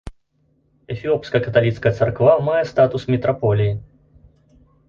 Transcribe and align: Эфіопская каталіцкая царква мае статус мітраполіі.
Эфіопская 0.95 1.41
каталіцкая 1.47 1.91
царква 1.99 2.33
мае 2.47 2.63
статус 2.73 3.07
мітраполіі. 3.15 3.73